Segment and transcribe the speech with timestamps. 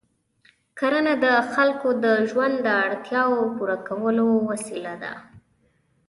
[0.79, 5.13] کرنه د خلکو د ژوند د اړتیاوو پوره کولو وسیله ده.